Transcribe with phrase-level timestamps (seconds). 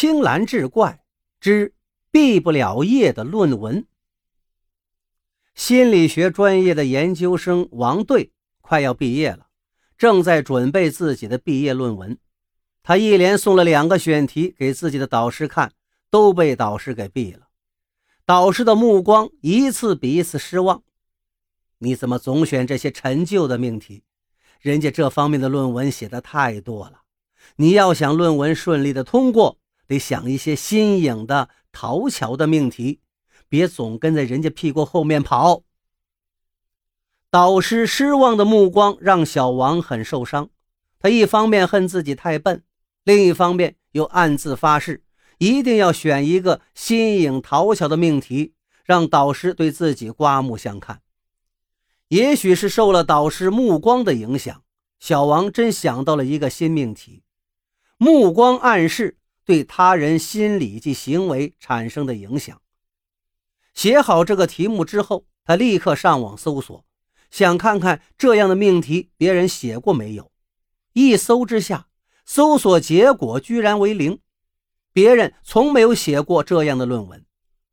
[0.00, 1.02] 青蓝志怪
[1.40, 1.74] 之
[2.12, 3.84] 毕不了业的论文。
[5.56, 8.30] 心理学专业的研究生王队
[8.60, 9.48] 快要毕业了，
[9.96, 12.16] 正在准备自己的毕业论文。
[12.84, 15.72] 他一连送了两个选题给自己的导师看，
[16.10, 17.48] 都被导师给毙了。
[18.24, 20.84] 导师的目光一次比一次失望。
[21.78, 24.04] 你怎么总选这些陈旧的命题？
[24.60, 27.00] 人家这方面的论文写的太多了。
[27.56, 29.58] 你要想论文顺利的通过，
[29.88, 33.00] 得想一些新颖的、讨巧的命题，
[33.48, 35.62] 别总跟在人家屁股后面跑。
[37.30, 40.48] 导师失望的目光让小王很受伤，
[40.98, 42.62] 他一方面恨自己太笨，
[43.04, 45.02] 另一方面又暗自发誓，
[45.38, 51.02] 一定要选一个新颖讨巧的命题，让导师对自己刮目相看。
[52.08, 54.62] 也许是受了导师目光的影响，
[54.98, 57.22] 小王真想到了一个新命题。
[57.98, 59.17] 目光暗示
[59.48, 62.60] 对他人心理及行为产生的影响。
[63.72, 66.84] 写好这个题目之后，他立刻上网搜索，
[67.30, 70.30] 想看看这样的命题别人写过没有。
[70.92, 71.88] 一搜之下，
[72.26, 74.20] 搜索结果居然为零，
[74.92, 77.24] 别人从没有写过这样的论文。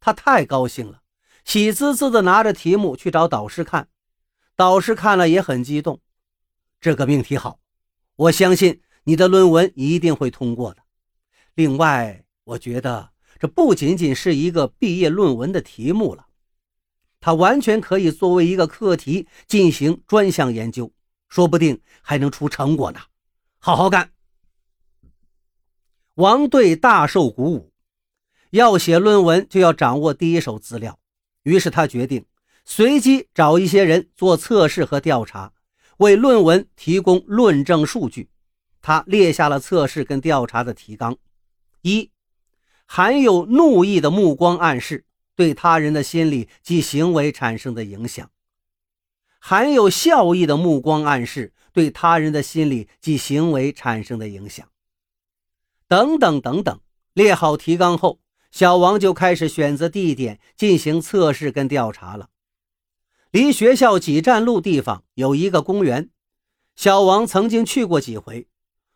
[0.00, 1.02] 他太高兴了，
[1.44, 3.90] 喜滋滋地拿着题目去找导师看。
[4.56, 6.00] 导师看了也很激动，
[6.80, 7.60] 这个命题好，
[8.16, 8.80] 我相信。
[9.04, 10.82] 你的论文一定会通过的。
[11.58, 16.28] 另外，我觉得这不仅仅是一个毕业论文的题目了，
[17.18, 20.92] 它完全可以作为一个课题进行专项研究，
[21.28, 23.00] 说不定还能出成果呢。
[23.58, 24.12] 好好干！
[26.14, 27.72] 王队大受鼓舞，
[28.50, 30.96] 要写论文就要掌握第一手资料，
[31.42, 32.24] 于是他决定
[32.64, 35.52] 随机找一些人做测试和调查，
[35.96, 38.30] 为论文提供论证数据。
[38.80, 41.18] 他列下了测试跟调查的提纲：
[41.88, 42.10] 一、
[42.84, 48.26] 含有怒意的目光暗示对他人的心理及行为产生的影响；
[49.38, 54.68] 含有笑意的目光暗示对他人的心理及行为产生的影响。
[55.86, 56.80] 等等等等。
[57.14, 58.20] 列好提纲后，
[58.52, 62.28] 小王就开始选择地点进行测试跟调查了。
[63.32, 66.10] 离学校几站路地方有一个公园，
[66.76, 68.46] 小王曾经去过几回。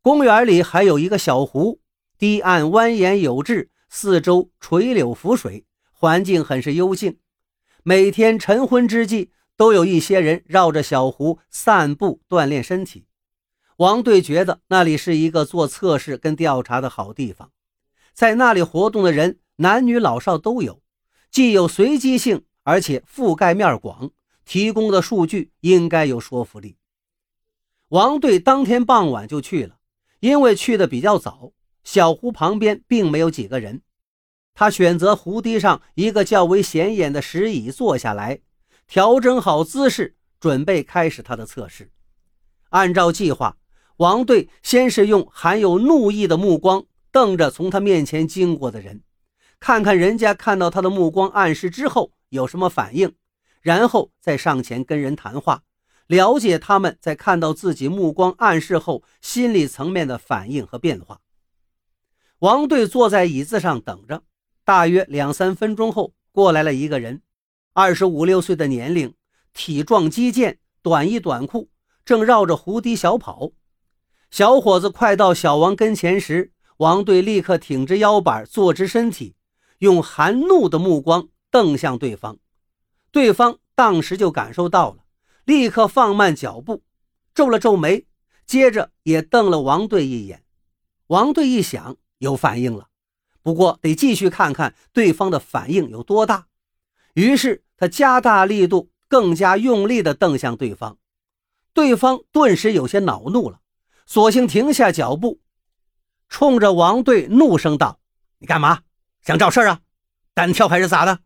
[0.00, 1.80] 公园里还有一个小湖，
[2.18, 7.18] 堤岸蜿蜒有致，四周垂柳浮水，环境很是幽静。
[7.82, 13.06] 每天晨昏之际，都有一些人绕着小湖散步锻炼身体。
[13.76, 17.52] 王队觉得那里是一个做测试跟调查的好地方，
[18.14, 20.82] 在那里活动的人男女老少都有，
[21.30, 24.10] 既有随机性，而且覆盖面广，
[24.46, 26.78] 提供的数据应该有说服力。
[27.88, 29.76] 王队当天傍晚就去了。
[30.20, 31.52] 因为去的比较早，
[31.86, 33.80] 小湖旁边并没有几个人。
[34.54, 38.40] 他选择湖堤上一个较为显眼的石椅坐下来，
[38.88, 41.92] 调整好姿势，准备开始他的测试。
[42.70, 43.56] 按照计划，
[43.98, 49.02] 王队先是用含有怒意的目光瞪着从他面前经过的人，
[49.60, 53.14] 看看人家看到他的目光暗示之后有什么反应，
[53.62, 55.62] 然后再上前跟人谈话。
[56.08, 61.20] 了解他们在看到自己目光暗示后心理层面的反应和变化。
[62.40, 64.22] 王队坐在椅子上等着，
[64.62, 67.22] 大约两三分钟后，过来了一个人，
[67.72, 69.14] 二十五六岁的年龄，
[69.54, 71.70] 体壮肌健，短衣短裤，
[72.04, 73.52] 正绕着湖堤小跑。
[74.30, 79.34] 小伙子快到小王跟前时，王队立刻挺直腰板，坐直身体，
[79.78, 82.36] 用含怒的目光瞪向对方。
[83.10, 85.04] 对方当时就感受到了。
[85.46, 86.82] 立刻放慢脚步，
[87.32, 88.04] 皱了皱眉，
[88.44, 90.42] 接着也瞪了王队一眼。
[91.06, 92.88] 王队一想，有反应了，
[93.42, 96.46] 不过得继续看看对方的反应有多大。
[97.14, 100.98] 于是他加大力度，更加用力地瞪向对方。
[101.72, 103.60] 对方顿时有些恼怒了，
[104.06, 105.40] 索性停下脚步，
[106.28, 108.00] 冲着王队怒声道
[108.38, 108.80] ：“你干嘛？
[109.22, 109.80] 想找事啊？
[110.34, 111.20] 单挑还是咋的？”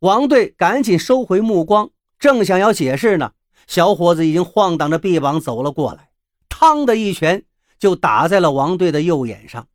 [0.00, 1.90] 王队赶紧收回目光。
[2.18, 3.32] 正想要解释呢，
[3.66, 6.10] 小伙子已经晃荡着臂膀走了过来，
[6.48, 7.44] 嘡的一拳
[7.80, 9.66] 就打在了王队的右眼上，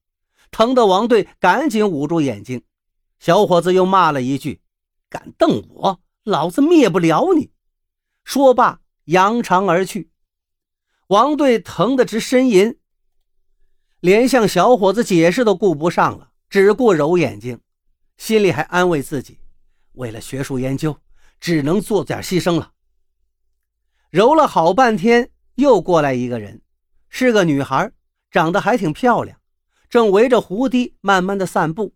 [0.52, 2.64] 疼得王队赶紧捂住眼睛。
[3.20, 4.62] 小伙子又骂了一句
[5.10, 7.52] ：“敢瞪我，老子灭不了你！”
[8.24, 10.10] 说罢扬长而去。
[11.08, 12.80] 王队疼得直呻吟，
[14.00, 17.60] 连向小伙子解释都顾不上了，只顾揉眼睛，
[18.16, 19.40] 心里还安慰自己：
[19.92, 20.98] 为了学术研究。
[21.38, 22.72] 只能做点牺牲了。
[24.10, 26.62] 揉了好半天，又过来一个人，
[27.18, 27.94] 是个女孩，
[28.30, 29.38] 长得还挺漂亮。
[29.90, 31.94] 正围着湖堤慢慢的散步，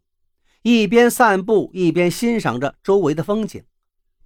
[0.62, 3.62] 一边散步一边欣赏着周围的风景。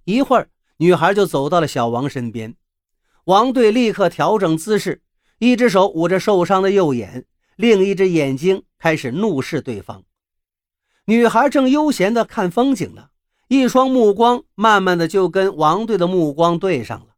[0.04, 2.54] 一会儿，女孩就走到了小王身边。
[3.24, 5.02] 王队立刻调整姿势，
[5.40, 7.26] 一只手捂着受伤的右眼，
[7.56, 10.04] 另一只眼睛开始怒视对方。
[11.06, 13.06] 女孩正悠闲的看风景呢，
[13.48, 17.16] 一双目光慢慢的就跟王队的目光对上了。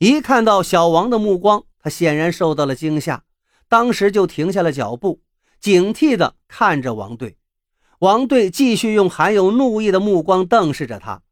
[0.00, 3.22] 一看到小王的目光，他显然受到了惊吓，
[3.68, 5.22] 当时就停下了脚步，
[5.60, 7.38] 警惕地看着王队。
[8.00, 11.22] 王队继续用含有怒意的目光瞪视着他。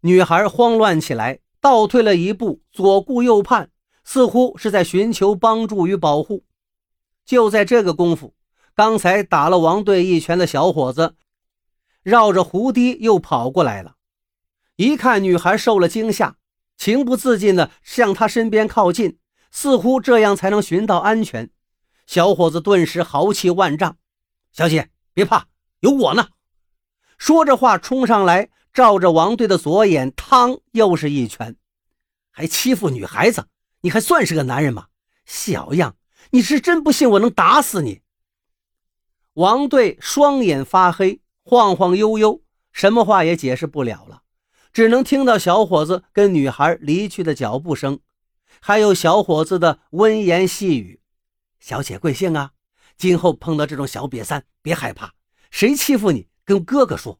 [0.00, 1.38] 女孩慌乱起来。
[1.60, 3.70] 倒退了一步，左顾右盼，
[4.02, 6.44] 似乎是在寻求帮助与保护。
[7.24, 8.34] 就在这个功夫，
[8.74, 11.14] 刚才打了王队一拳的小伙子，
[12.02, 13.94] 绕着湖堤又跑过来了。
[14.76, 16.36] 一看女孩受了惊吓，
[16.76, 19.16] 情不自禁地向她身边靠近，
[19.54, 21.48] 似乎这样才能寻到安全。
[22.08, 23.96] 小伙子顿时豪气万丈
[24.52, 25.46] ：“小姐别怕，
[25.78, 26.30] 有我呢！”
[27.16, 28.50] 说着话，冲上来。
[28.72, 31.54] 照着王队的左眼，嘡，又是一拳，
[32.32, 33.46] 还欺负女孩子，
[33.82, 34.88] 你还算是个男人吗？
[35.24, 35.94] 小样，
[36.30, 38.02] 你是真不信我能打死你？
[39.34, 42.42] 王队双眼发黑，晃晃悠悠，
[42.72, 44.22] 什么话也解释不了了，
[44.72, 48.00] 只能听到小伙子跟女孩离去的脚步声，
[48.60, 51.00] 还有小伙子的温言细语
[51.58, 52.52] ：“小姐贵姓啊？
[52.96, 55.12] 今后碰到这种小瘪三，别害怕，
[55.50, 57.18] 谁欺负你，跟哥哥说。”